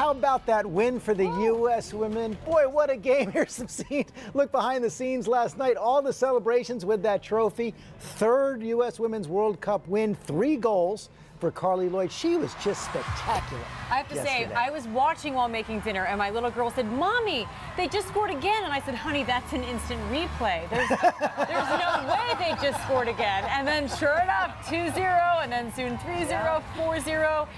[0.00, 1.92] how about that win for the U.S.
[1.92, 2.34] women?
[2.46, 3.30] Boy, what a game.
[3.34, 4.08] Here's some scenes.
[4.32, 5.76] Look behind the scenes last night.
[5.76, 7.74] All the celebrations with that trophy.
[7.98, 8.98] Third U.S.
[8.98, 12.10] Women's World Cup win, three goals for Carli Lloyd.
[12.10, 13.62] She was just spectacular.
[13.90, 14.48] I have to yesterday.
[14.48, 17.46] say, I was watching while making dinner, and my little girl said, Mommy,
[17.76, 18.64] they just scored again.
[18.64, 20.68] And I said, Honey, that's an instant replay.
[20.70, 23.44] There's, there's no way they just scored again.
[23.50, 27.48] And then, sure enough, 2 0, and then soon 3 0, 4 0.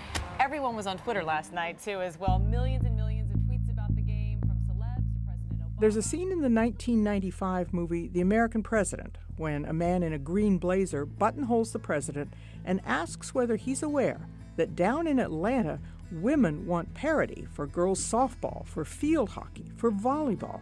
[0.43, 2.41] Everyone was on Twitter last night, too, as well.
[2.41, 5.81] Millions and millions of tweets about the game from celebs to President Obama.
[5.81, 10.19] There's a scene in the 1995 movie The American President when a man in a
[10.19, 14.27] green blazer buttonholes the president and asks whether he's aware
[14.57, 15.79] that down in Atlanta,
[16.11, 20.61] women want parity for girls' softball, for field hockey, for volleyball.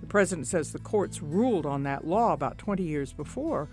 [0.00, 3.68] The president says the courts ruled on that law about 20 years before.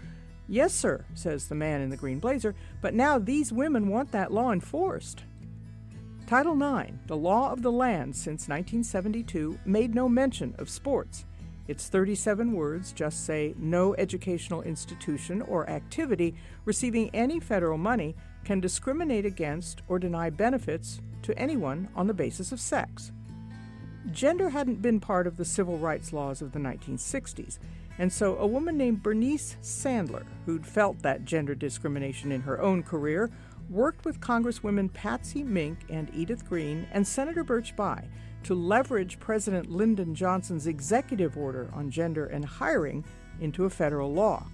[0.50, 4.34] Yes, sir, says the man in the green blazer, but now these women want that
[4.34, 5.24] law enforced.
[6.28, 11.24] Title IX, the law of the land since 1972, made no mention of sports.
[11.70, 16.36] Its 37 words just say no educational institution or activity
[16.66, 22.52] receiving any federal money can discriminate against or deny benefits to anyone on the basis
[22.52, 23.14] of sex.
[24.12, 27.58] Gender hadn't been part of the civil rights laws of the 1960s,
[28.00, 32.84] and so a woman named Bernice Sandler, who'd felt that gender discrimination in her own
[32.84, 33.30] career,
[33.70, 38.08] worked with Congresswomen Patsy Mink and Edith Green and Senator Birch Bayh
[38.44, 43.04] to leverage President Lyndon Johnson's executive order on gender and hiring
[43.42, 44.48] into a federal law.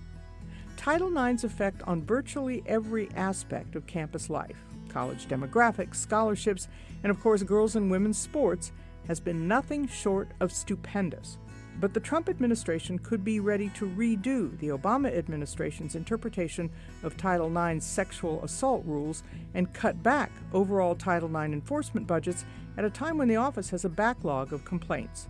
[0.78, 4.58] Title IX's effect on virtually every aspect of campus life
[4.90, 6.68] college demographics, scholarships,
[7.02, 8.72] and of course, girls and women's sports
[9.08, 11.40] has been nothing short of stupendous.
[11.80, 16.70] But the Trump administration could be ready to redo the Obama administration's interpretation
[17.04, 22.46] of Title IX's sexual assault rules and cut back overall Title IX enforcement budgets
[22.78, 25.28] at a time when the office has a backlog of complaints.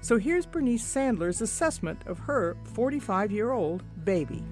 [0.00, 4.42] So here's Bernice Sandler's assessment of her 45 year old baby.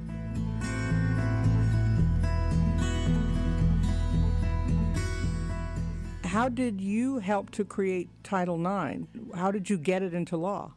[6.30, 9.08] How did you help to create Title IX?
[9.34, 10.74] How did you get it into law?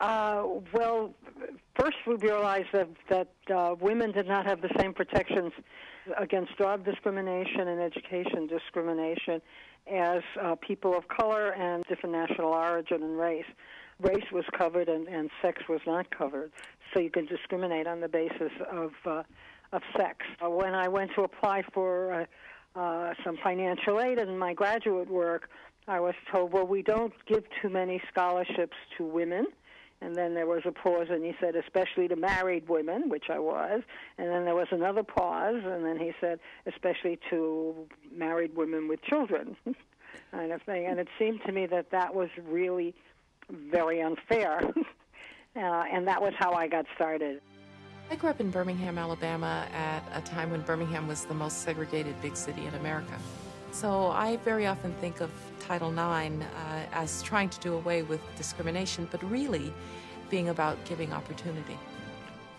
[0.00, 1.12] Uh, well,
[1.78, 5.52] first we realized that that uh, women did not have the same protections
[6.18, 9.42] against job discrimination and education discrimination
[9.90, 13.44] as uh, people of color and different national origin and race.
[14.00, 16.52] Race was covered and, and sex was not covered,
[16.94, 19.22] so you can discriminate on the basis of uh,
[19.72, 20.24] of sex.
[20.42, 22.26] Uh, when I went to apply for
[22.76, 25.50] uh, uh, some financial aid in my graduate work,
[25.88, 29.46] I was told, well, we don't give too many scholarships to women.
[30.00, 33.38] And then there was a pause, and he said, especially to married women, which I
[33.38, 33.82] was.
[34.16, 37.74] And then there was another pause, and then he said, especially to
[38.14, 39.56] married women with children,
[40.30, 40.86] kind of thing.
[40.86, 42.94] And it seemed to me that that was really
[43.50, 44.60] very unfair.
[45.56, 47.40] uh, and that was how I got started.
[48.10, 52.20] I grew up in Birmingham, Alabama at a time when Birmingham was the most segregated
[52.22, 53.18] big city in America.
[53.72, 55.30] So I very often think of
[55.68, 56.46] Title IX uh,
[56.92, 59.70] as trying to do away with discrimination, but really
[60.30, 61.78] being about giving opportunity.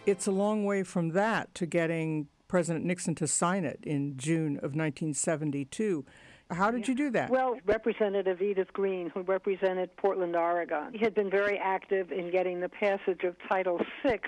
[0.06, 4.58] It's a long way from that to getting President Nixon to sign it in June
[4.58, 6.06] of 1972.
[6.52, 7.31] How did you do that?
[7.31, 12.69] Well, Representative Edith Green, who represented Portland, Oregon, had been very active in getting the
[12.69, 14.19] passage of Title VI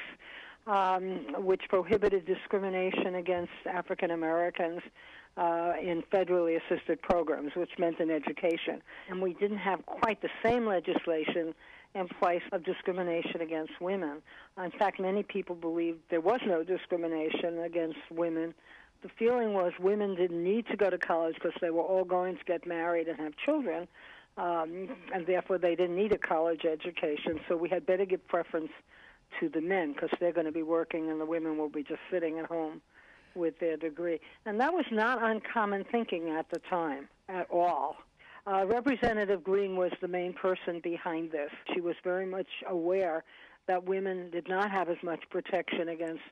[0.67, 4.81] um, which prohibited discrimination against African Americans
[5.38, 8.81] uh, in federally assisted programs, which meant in education.
[9.09, 11.53] And we didn't have quite the same legislation
[11.94, 14.22] in place of discrimination against women.
[14.63, 18.53] In fact, many people believed there was no discrimination against women.
[19.03, 22.38] The feeling was women didn't need to go to college because they were all going
[22.38, 23.88] to get married and have children,
[24.38, 27.39] um, and therefore they didn't need a college education.
[27.49, 28.72] So we had better give preference
[29.40, 32.02] to the men because they're going to be working and the women will be just
[32.12, 32.81] sitting at home
[33.36, 34.19] with their degree.
[34.46, 37.97] And that was not uncommon thinking at the time at all.
[38.46, 41.52] Uh, Representative Green was the main person behind this.
[41.73, 43.23] She was very much aware
[43.67, 46.23] that women did not have as much protection against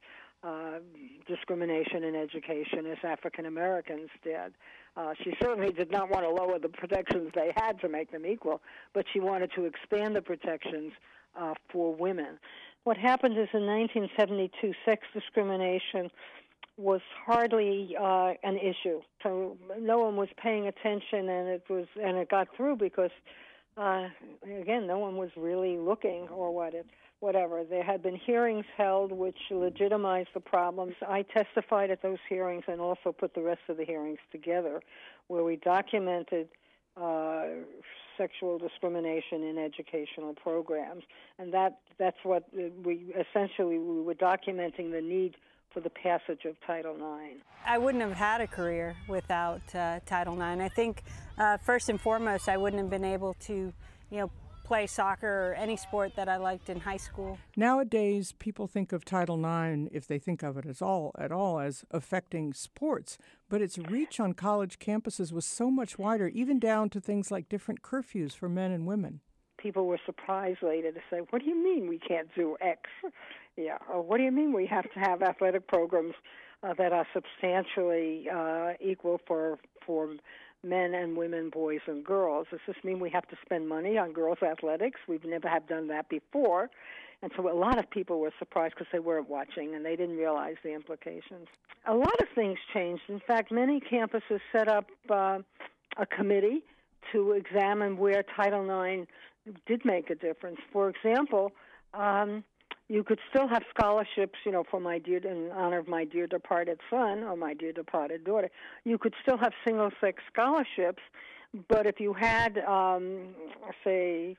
[0.44, 0.80] uh,
[1.28, 4.54] discrimination in education as African Americans did.
[4.98, 8.26] Uh, she certainly did not want to lower the protections they had to make them
[8.26, 8.62] equal,
[8.94, 10.92] but she wanted to expand the protections
[11.40, 12.40] uh, for women.
[12.84, 16.10] What happened is in 1972, sex discrimination
[16.78, 19.02] was hardly uh, an issue.
[19.22, 23.12] So no one was paying attention, and it was and it got through because,
[23.78, 24.08] uh,
[24.44, 26.86] again, no one was really looking or what it
[27.20, 27.64] whatever.
[27.66, 30.94] There had been hearings held which legitimized the problems.
[31.06, 34.82] I testified at those hearings and also put the rest of the hearings together,
[35.28, 36.48] where we documented
[36.96, 37.44] uh,
[38.20, 41.04] sexual discrimination in educational programs,
[41.40, 45.36] and that that's what we essentially we were documenting the need
[45.74, 47.42] for the passage of Title IX.
[47.66, 50.62] I wouldn't have had a career without uh, Title IX.
[50.62, 51.04] I think
[51.38, 54.32] uh, first and foremost, I wouldn't have been able to, you know,
[54.70, 57.40] play soccer or any sport that I liked in high school.
[57.58, 61.60] Nowadays, people think of Title IX, if they think of it as all at all,
[61.60, 63.18] as affecting sports,
[63.50, 67.50] but its reach on college campuses was so much wider, even down to things like
[67.50, 69.22] different curfews for men and women.
[69.58, 72.82] People were surprised later to say, "What do you mean we can't do X?"
[73.58, 76.14] Yeah, or what do you mean we have to have athletic programs
[76.62, 80.16] uh, that are substantially uh, equal for for
[80.64, 82.48] men and women, boys and girls.
[82.52, 85.00] Does this mean we have to spend money on girls' athletics?
[85.08, 86.70] We've never have done that before.
[87.22, 90.18] And so a lot of people were surprised because they weren't watching and they didn't
[90.18, 91.48] realize the implications.
[91.86, 93.04] A lot of things changed.
[93.10, 95.40] In fact, many campuses set up uh,
[95.98, 96.64] a committee
[97.12, 99.08] to examine where Title IX
[99.66, 100.60] did make a difference.
[100.72, 101.52] For example,
[101.94, 102.44] um,
[102.90, 106.26] you could still have scholarships, you know, for my dear in honor of my dear
[106.26, 108.50] departed son or my dear departed daughter.
[108.84, 111.04] You could still have single sex scholarships,
[111.68, 113.36] but if you had, um,
[113.84, 114.36] say,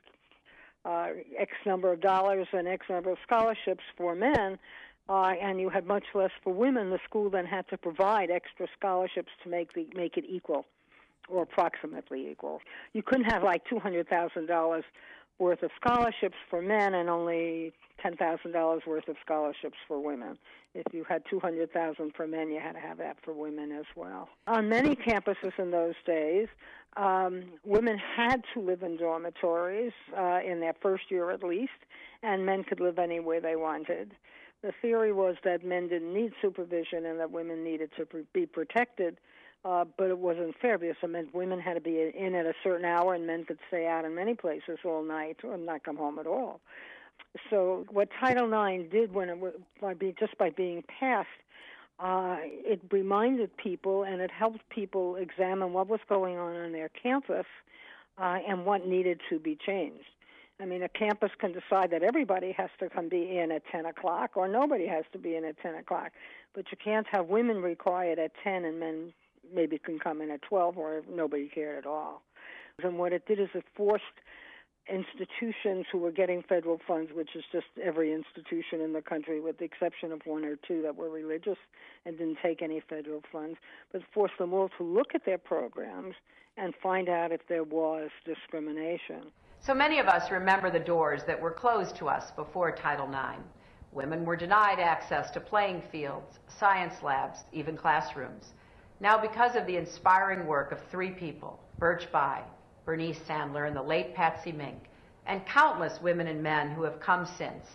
[0.83, 1.07] uh,
[1.37, 4.59] X number of dollars and X number of scholarships for men,
[5.07, 8.67] uh, and you had much less for women, the school then had to provide extra
[8.77, 10.65] scholarships to make the make it equal,
[11.29, 12.61] or approximately equal.
[12.93, 14.83] You couldn't have like two hundred thousand dollars
[15.41, 17.73] worth of scholarships for men and only
[18.05, 20.37] $10,000 worth of scholarships for women.
[20.75, 24.29] If you had 200,000 for men, you had to have that for women as well.
[24.45, 26.47] On many campuses in those days,
[26.95, 31.71] um, women had to live in dormitories uh, in their first year at least,
[32.21, 34.13] and men could live anywhere they wanted.
[34.61, 39.17] The theory was that men didn't need supervision and that women needed to be protected
[39.63, 42.53] uh, but it wasn't fair because it meant women had to be in at a
[42.63, 45.97] certain hour and men could stay out in many places all night or not come
[45.97, 46.59] home at all.
[47.49, 51.29] So what Title IX did when it was by just by being passed,
[51.99, 56.89] uh, it reminded people and it helped people examine what was going on on their
[56.89, 57.45] campus
[58.17, 60.05] uh, and what needed to be changed.
[60.59, 63.85] I mean, a campus can decide that everybody has to come be in at 10
[63.85, 66.11] o'clock or nobody has to be in at 10 o'clock.
[66.53, 69.13] But you can't have women required at 10 and men
[69.53, 72.23] maybe can come in at 12 or nobody cared at all.
[72.83, 74.03] And what it did is it forced
[74.89, 79.57] institutions who were getting federal funds, which is just every institution in the country, with
[79.59, 81.57] the exception of one or two that were religious
[82.05, 83.57] and didn't take any federal funds,
[83.91, 86.15] but forced them all to look at their programs
[86.57, 89.31] and find out if there was discrimination.
[89.59, 93.43] So many of us remember the doors that were closed to us before Title IX.
[93.91, 98.53] Women were denied access to playing fields, science labs, even classrooms.
[99.01, 102.43] Now, because of the inspiring work of three people, Birch Bayh,
[102.85, 104.77] Bernice Sandler, and the late Patsy Mink,
[105.25, 107.65] and countless women and men who have come since,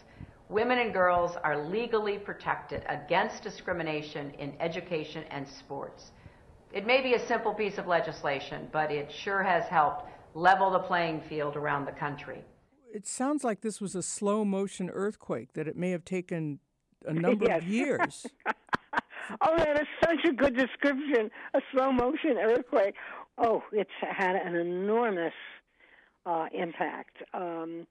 [0.48, 6.12] women and girls are legally protected against discrimination in education and sports.
[6.72, 10.78] It may be a simple piece of legislation, but it sure has helped level the
[10.78, 12.44] playing field around the country.
[12.94, 16.60] It sounds like this was a slow motion earthquake, that it may have taken
[17.04, 17.62] a number yes.
[17.62, 18.26] of years.
[19.40, 21.30] oh, that is such a good description.
[21.54, 22.94] A slow motion earthquake.
[23.38, 25.34] Oh, it's had an enormous
[26.24, 27.16] uh, impact.
[27.34, 27.86] Um,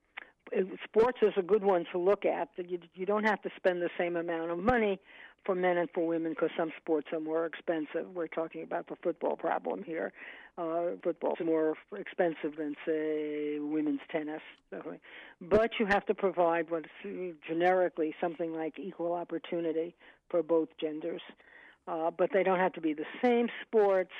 [0.84, 2.50] sports is a good one to look at.
[2.58, 5.00] You, you don't have to spend the same amount of money
[5.46, 8.08] for men and for women because some sports are more expensive.
[8.14, 10.12] We're talking about the football problem here.
[10.58, 14.42] Uh, football is more expensive than, say, women's tennis.
[15.42, 16.88] But you have to provide what's
[17.48, 19.96] generically something like equal opportunity
[20.30, 21.22] for both genders.
[21.88, 24.14] Uh, but they don't have to be the same sports.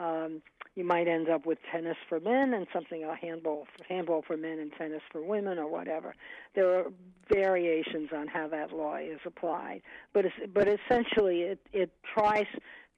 [0.00, 0.42] Um,
[0.76, 4.58] you might end up with tennis for men and something a handball handball for men
[4.58, 6.14] and tennis for women or whatever.
[6.54, 6.84] There are
[7.32, 9.82] variations on how that law is applied,
[10.14, 12.46] but but essentially it it tries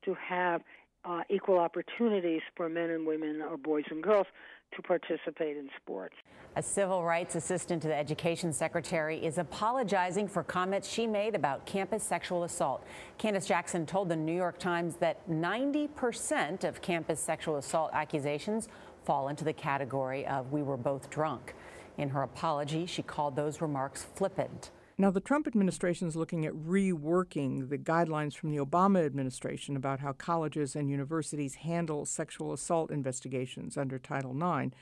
[0.05, 0.63] to have
[1.05, 4.27] uh, equal opportunities for men and women or boys and girls
[4.76, 6.14] to participate in sports.
[6.57, 11.64] A civil rights assistant to the education secretary is apologizing for comments she made about
[11.64, 12.87] campus sexual assault.
[13.19, 18.69] Candice Jackson told the New York Times that 90% of campus sexual assault accusations
[19.05, 21.55] fall into the category of we were both drunk.
[21.97, 24.71] In her apology, she called those remarks flippant.
[24.99, 30.01] Now, the Trump administration is looking at reworking the guidelines from the Obama administration about
[30.01, 34.75] how colleges and universities handle sexual assault investigations under Title IX.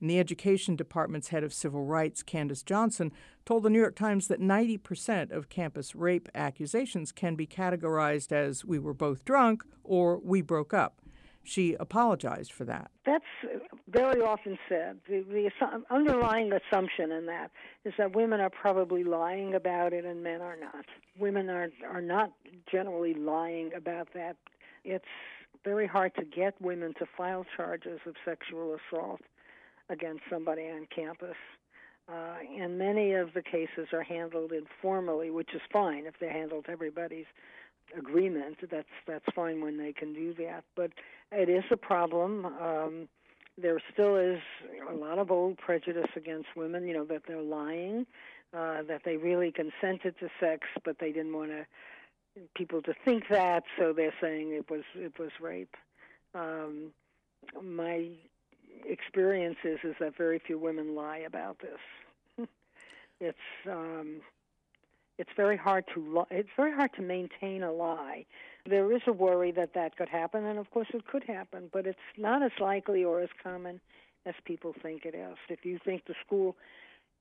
[0.00, 3.10] And the Education Department's head of civil rights, Candice Johnson,
[3.46, 8.66] told the New York Times that 90% of campus rape accusations can be categorized as
[8.66, 11.00] we were both drunk or we broke up.
[11.44, 12.90] She apologized for that.
[13.04, 13.24] That's
[13.88, 14.98] very often said.
[15.06, 15.50] The, the
[15.90, 17.50] underlying assumption in that
[17.84, 20.86] is that women are probably lying about it and men are not.
[21.18, 22.32] Women are are not
[22.70, 24.36] generally lying about that.
[24.84, 25.04] It's
[25.64, 29.20] very hard to get women to file charges of sexual assault
[29.90, 31.36] against somebody on campus.
[32.06, 36.66] Uh, and many of the cases are handled informally, which is fine if they're handled
[36.68, 37.24] everybody's
[37.96, 38.58] agreement.
[38.70, 40.64] That's that's fine when they can do that.
[40.76, 40.92] But
[41.32, 42.46] it is a problem.
[42.46, 43.08] Um,
[43.56, 44.40] there still is
[44.88, 46.86] a lot of old prejudice against women.
[46.86, 48.06] You know that they're lying,
[48.52, 51.66] uh, that they really consented to sex, but they didn't want to
[52.56, 55.76] people to think that, so they're saying it was it was rape.
[56.34, 56.90] Um,
[57.62, 58.08] my
[58.84, 62.48] experience is is that very few women lie about this.
[63.20, 63.38] it's
[63.70, 64.20] um,
[65.18, 68.26] it's very hard to it's very hard to maintain a lie.
[68.66, 71.86] There is a worry that that could happen, and of course it could happen, but
[71.86, 73.80] it's not as likely or as common
[74.26, 75.36] as people think it is.
[75.48, 76.56] If you think the school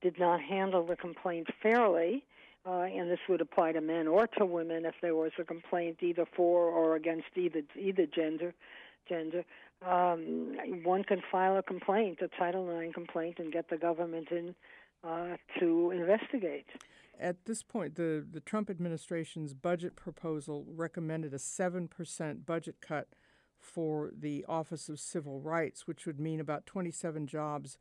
[0.01, 2.23] did not handle the complaint fairly,
[2.65, 5.97] uh, and this would apply to men or to women if there was a complaint
[6.01, 8.53] either for or against either either gender,
[9.07, 9.43] gender,
[9.85, 14.55] um, one can file a complaint, a Title IX complaint, and get the government in
[15.03, 16.67] uh, to investigate.
[17.19, 23.09] At this point, the, the Trump administration's budget proposal recommended a 7% budget cut
[23.59, 27.77] for the Office of Civil Rights, which would mean about 27 jobs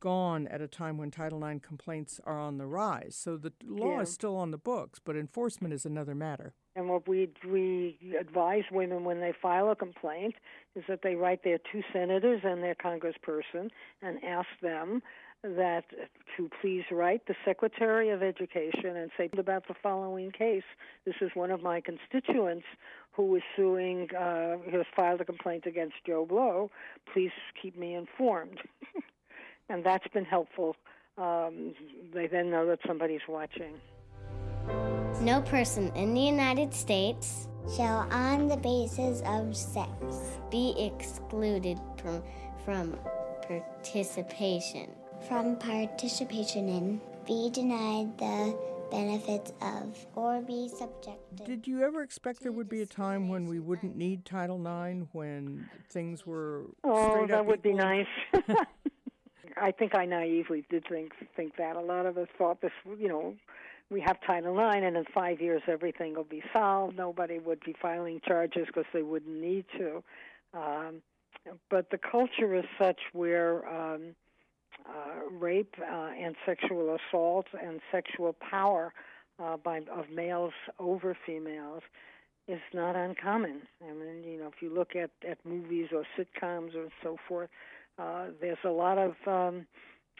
[0.00, 3.16] gone at a time when Title IX complaints are on the rise.
[3.18, 4.02] So the law yeah.
[4.02, 6.54] is still on the books, but enforcement is another matter.
[6.74, 10.34] And what we we advise women when they file a complaint
[10.74, 13.70] is that they write their two senators and their congressperson
[14.02, 15.02] and ask them
[15.56, 15.84] that
[16.36, 20.64] to please write the Secretary of Education and say about the following case.
[21.04, 22.64] This is one of my constituents
[23.12, 26.70] who is suing, uh, who has filed a complaint against Joe Blow.
[27.12, 28.58] Please keep me informed.
[29.68, 30.76] and that's been helpful.
[31.16, 31.74] Um,
[32.12, 33.74] they then know that somebody's watching.
[35.22, 39.88] No person in the United States shall, on the basis of sex,
[40.50, 42.22] be excluded from,
[42.64, 42.98] from
[43.46, 44.90] participation
[45.28, 48.56] from participation in, be denied the
[48.90, 51.44] benefits of, or be subjected.
[51.44, 55.06] Did you ever expect there would be a time when we wouldn't need Title IX,
[55.12, 57.72] when things were oh, that would equal?
[57.72, 58.06] be nice.
[59.56, 61.76] I think I naively did think think that.
[61.76, 63.34] A lot of us thought this, you know,
[63.90, 66.96] we have Title IX, and in five years everything will be solved.
[66.96, 70.02] Nobody would be filing charges because they wouldn't need to.
[70.54, 71.02] Um,
[71.70, 74.14] but the culture is such where um,
[74.88, 78.92] uh, rape uh, and sexual assault and sexual power
[79.42, 81.82] uh, by of males over females
[82.48, 83.62] is not uncommon.
[83.82, 87.50] I mean, you know, if you look at at movies or sitcoms or so forth,
[87.98, 89.66] uh, there's a lot of um,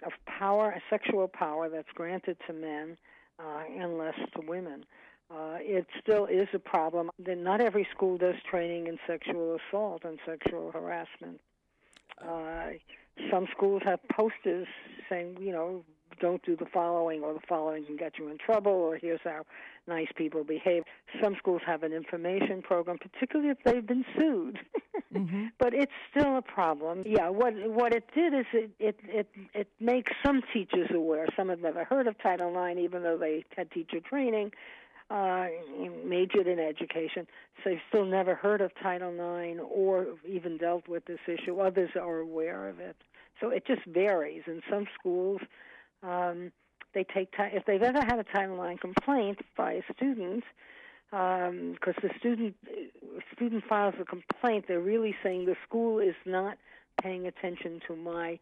[0.05, 2.97] of power, sexual power that's granted to men
[3.39, 4.85] uh, and less to women.
[5.31, 7.11] Uh, it still is a problem.
[7.19, 11.41] Not every school does training in sexual assault and sexual harassment.
[12.23, 12.69] Uh,
[13.31, 14.67] some schools have posters
[15.09, 15.85] saying, you know,
[16.21, 19.43] don't do the following, or the following can get you in trouble, or here's how
[19.87, 20.83] nice people behave.
[21.23, 24.59] Some schools have an information program, particularly if they've been sued.
[25.15, 25.47] mm-hmm.
[25.59, 27.03] But it's still a problem.
[27.05, 31.27] Yeah, what what it did is it it it it makes some teachers aware.
[31.37, 34.53] Some have never heard of Title IX, even though they had teacher training
[35.11, 35.47] uh,
[36.05, 41.05] majored in education, so they've still never heard of Title IX or even dealt with
[41.07, 41.61] this issue.
[41.61, 42.97] Others are aware of it.
[43.41, 44.43] So it just varies.
[44.47, 45.41] In some schools,
[46.03, 46.51] um,
[46.95, 47.51] they take time.
[47.53, 50.43] If they've ever had a Title IX complaint by a student,
[51.11, 52.57] because um, the student
[53.33, 56.59] student files a complaint, they're really saying the school is not
[57.01, 58.39] paying attention to my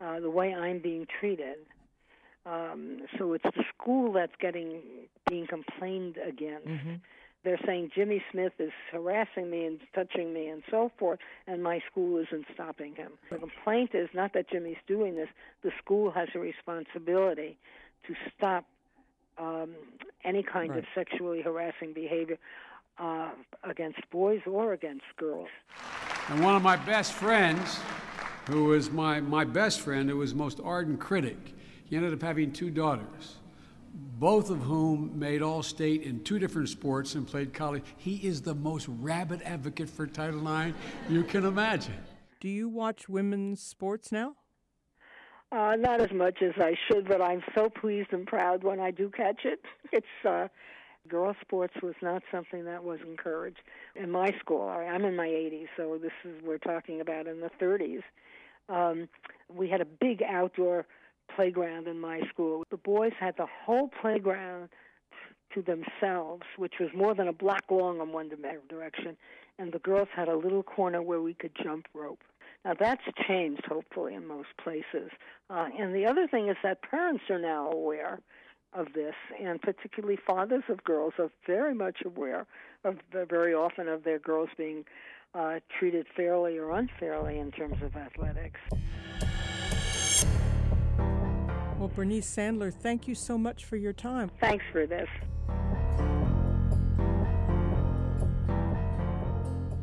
[0.00, 1.56] uh, the way I'm being treated.
[2.46, 4.80] Um, so it's the school that's getting
[5.28, 6.66] being complained against.
[6.66, 6.94] Mm-hmm.
[7.42, 11.80] They're saying Jimmy Smith is harassing me and touching me and so forth, and my
[11.90, 13.12] school isn't stopping him.
[13.30, 15.28] The complaint is not that Jimmy's doing this.
[15.62, 17.56] The school has a responsibility
[18.06, 18.66] to stop
[19.38, 19.74] um,
[20.22, 20.80] any kind right.
[20.80, 22.38] of sexually harassing behavior
[22.98, 23.30] uh,
[23.64, 25.48] against boys or against girls.
[26.28, 27.80] And one of my best friends,
[28.48, 31.54] who was my, my best friend, who was most ardent critic,
[31.90, 33.36] he ended up having two daughters,
[33.92, 37.82] both of whom made all state in two different sports and played college.
[37.96, 40.76] He is the most rabid advocate for Title IX
[41.08, 41.98] you can imagine.
[42.38, 44.36] Do you watch women's sports now?
[45.50, 48.92] Uh, not as much as I should, but I'm so pleased and proud when I
[48.92, 49.60] do catch it.
[49.92, 50.46] It's uh,
[51.08, 53.62] Girls sports was not something that was encouraged
[53.96, 54.68] in my school.
[54.68, 58.02] I'm in my 80s, so this is we're talking about in the 30s.
[58.68, 59.08] Um,
[59.52, 60.86] we had a big outdoor
[61.34, 62.64] playground in my school.
[62.70, 64.68] The boys had the whole playground
[65.54, 68.30] to themselves, which was more than a block long in one
[68.68, 69.16] direction,
[69.58, 72.20] and the girls had a little corner where we could jump rope.
[72.64, 75.10] Now that's changed, hopefully, in most places.
[75.48, 78.20] Uh, and the other thing is that parents are now aware
[78.72, 82.46] of this, and particularly fathers of girls are very much aware
[82.84, 84.84] of the, very often of their girls being
[85.34, 88.60] uh, treated fairly or unfairly in terms of athletics.
[91.94, 94.30] Bernice Sandler, thank you so much for your time.
[94.40, 95.08] Thanks for this.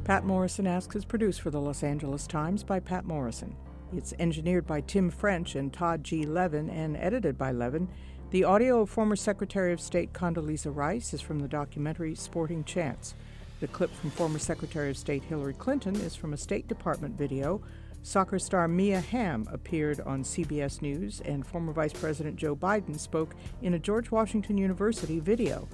[0.03, 3.55] Patt Morrison Asks is produced for the Los Angeles Times by Patt Morrison.
[3.93, 6.25] It's engineered by Tim French and Todd G.
[6.25, 7.89] Levin and edited by Levin.
[8.31, 13.15] The audio of former Secretary of State Condoleezza Rice is from the documentary Sporting Chance.
[13.59, 17.61] The clip from former Secretary of State Hillary Clinton is from a State Department video.
[18.03, 23.35] Soccer star Mia Hamm appeared on CBS News, and former Vice President Joe Biden spoke
[23.61, 25.67] in a George Washington University video.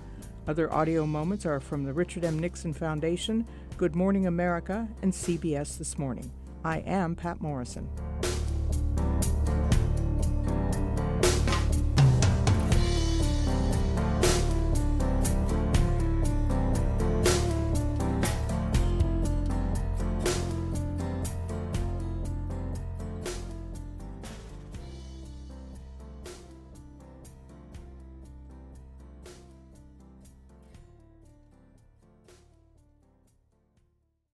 [0.48, 2.40] Other audio moments are from the Richard M.
[2.40, 6.32] Nixon Foundation, Good Morning America, and CBS This Morning.
[6.66, 7.90] I am Patt Morrison.